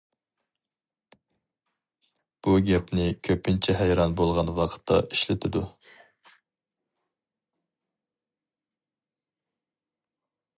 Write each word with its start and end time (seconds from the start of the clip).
بۇ 2.47 2.53
گەپنى 2.69 3.05
كۆپىنچە 3.27 3.75
ھەيران 3.81 4.15
بولغان 4.21 4.49
ۋاقىتتا 4.61 4.97
ئىشلىتىدۇ. 5.03 5.63